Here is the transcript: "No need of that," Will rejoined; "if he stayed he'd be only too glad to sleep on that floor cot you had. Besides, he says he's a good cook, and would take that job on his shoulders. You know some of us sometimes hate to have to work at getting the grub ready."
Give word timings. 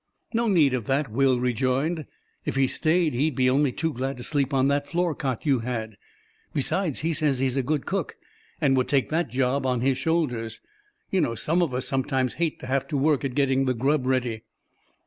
"No 0.33 0.47
need 0.47 0.73
of 0.73 0.87
that," 0.87 1.11
Will 1.11 1.39
rejoined; 1.39 2.07
"if 2.43 2.55
he 2.55 2.65
stayed 2.65 3.13
he'd 3.13 3.35
be 3.35 3.47
only 3.47 3.71
too 3.71 3.93
glad 3.93 4.17
to 4.17 4.23
sleep 4.23 4.51
on 4.51 4.67
that 4.67 4.87
floor 4.87 5.13
cot 5.13 5.45
you 5.45 5.59
had. 5.59 5.95
Besides, 6.55 7.01
he 7.01 7.13
says 7.13 7.37
he's 7.37 7.55
a 7.55 7.61
good 7.61 7.85
cook, 7.85 8.17
and 8.59 8.75
would 8.75 8.87
take 8.87 9.09
that 9.11 9.29
job 9.29 9.63
on 9.63 9.81
his 9.81 9.99
shoulders. 9.99 10.59
You 11.11 11.21
know 11.21 11.35
some 11.35 11.61
of 11.61 11.71
us 11.71 11.87
sometimes 11.87 12.33
hate 12.41 12.59
to 12.61 12.65
have 12.65 12.87
to 12.87 12.97
work 12.97 13.23
at 13.23 13.35
getting 13.35 13.65
the 13.65 13.75
grub 13.75 14.07
ready." 14.07 14.41